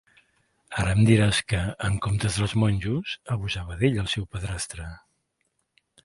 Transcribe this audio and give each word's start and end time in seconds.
Ara 0.83 0.93
em 0.99 1.01
diràs 1.09 1.41
que, 1.51 1.59
en 1.89 1.99
comptes 2.05 2.39
dels 2.39 2.55
monjos, 2.63 3.13
abusava 3.35 3.77
d'ell 3.83 3.99
el 4.05 4.09
seu 4.15 4.25
padrastre! 4.37 4.89